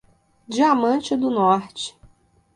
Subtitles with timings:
[0.49, 1.95] Diamante do Norte